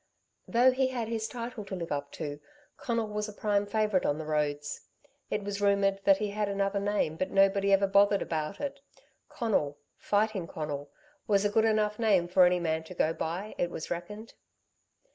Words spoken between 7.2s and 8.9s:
nobody ever bothered about it.